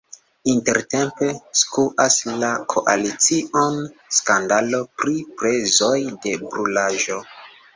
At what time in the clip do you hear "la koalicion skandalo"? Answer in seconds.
2.43-4.81